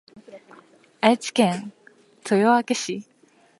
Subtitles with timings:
[1.01, 1.71] 愛知県
[2.27, 3.07] 豊明市